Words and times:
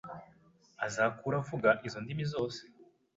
azakura 0.85 1.35
avuga 1.41 1.69
izo 1.87 1.99
ndimi 2.03 2.23
zose 2.33 2.61